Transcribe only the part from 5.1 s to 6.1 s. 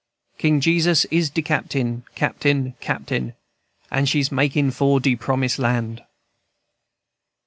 Promise Land."